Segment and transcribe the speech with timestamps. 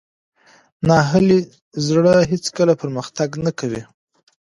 [0.87, 1.39] ناهیلي
[1.87, 3.81] زړه هېڅکله پرمختګ نه کوي.